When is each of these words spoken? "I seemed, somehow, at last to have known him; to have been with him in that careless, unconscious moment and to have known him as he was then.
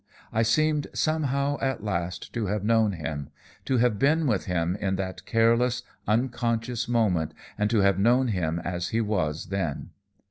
"I 0.33 0.41
seemed, 0.41 0.87
somehow, 0.93 1.59
at 1.61 1.83
last 1.83 2.33
to 2.33 2.47
have 2.47 2.63
known 2.63 2.93
him; 2.93 3.29
to 3.65 3.77
have 3.77 3.99
been 3.99 4.25
with 4.25 4.45
him 4.45 4.75
in 4.77 4.95
that 4.95 5.23
careless, 5.27 5.83
unconscious 6.07 6.87
moment 6.87 7.35
and 7.55 7.69
to 7.69 7.81
have 7.81 7.99
known 7.99 8.29
him 8.29 8.57
as 8.65 8.87
he 8.89 8.99
was 8.99 9.49
then. 9.49 9.91